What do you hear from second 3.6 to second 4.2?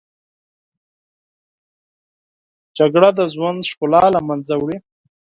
ښکلا